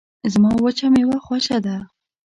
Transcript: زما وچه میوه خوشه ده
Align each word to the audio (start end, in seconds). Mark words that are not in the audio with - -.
زما 0.33 0.51
وچه 0.63 0.87
میوه 0.93 1.17
خوشه 1.25 1.57
ده 1.65 1.75